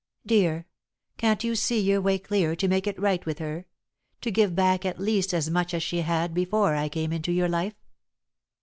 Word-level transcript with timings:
"Dear, 0.25 0.65
can't 1.17 1.43
you 1.43 1.53
see 1.53 1.79
your 1.79 2.01
way 2.01 2.17
clear 2.17 2.55
to 2.55 2.67
make 2.67 2.87
it 2.87 2.99
right 2.99 3.23
with 3.23 3.37
her 3.37 3.67
to 4.21 4.31
give 4.31 4.55
back 4.55 4.83
at 4.83 4.99
least 4.99 5.31
as 5.31 5.51
much 5.51 5.75
as 5.75 5.83
she 5.83 6.01
had 6.01 6.33
before 6.33 6.73
I 6.75 6.89
came 6.89 7.13
into 7.13 7.31
your 7.31 7.47
life? 7.47 7.75